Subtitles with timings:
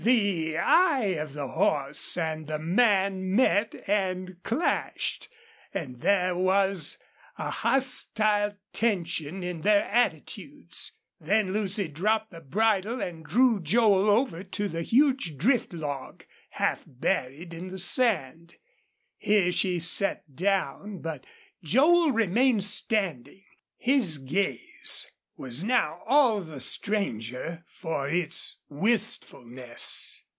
[0.03, 5.29] The eye of the horse and the man met and clashed,
[5.75, 6.97] and there was
[7.37, 10.93] a hostile tension in their attitudes.
[11.19, 16.83] Then Lucy dropped the bridle and drew Joel over to a huge drift log, half
[16.87, 18.55] buried in the sand.
[19.17, 21.27] Here she sat down, but
[21.63, 23.43] Joel remained standing.
[23.77, 30.23] His gaze was now all the stranger for its wistfulness.